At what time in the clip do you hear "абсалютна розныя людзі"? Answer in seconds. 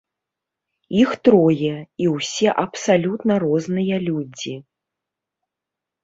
2.63-4.53